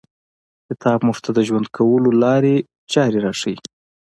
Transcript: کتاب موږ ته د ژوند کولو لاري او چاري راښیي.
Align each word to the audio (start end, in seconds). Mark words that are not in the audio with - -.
کتاب 0.67 0.99
موږ 1.07 1.17
ته 1.23 1.29
د 1.37 1.39
ژوند 1.47 1.67
کولو 1.77 2.09
لاري 2.23 2.55
او 2.61 2.65
چاري 2.93 3.19
راښیي. 3.25 3.57